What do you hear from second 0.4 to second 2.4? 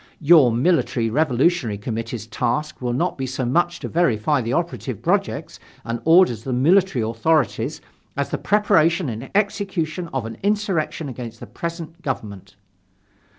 Military Revolutionary Committee's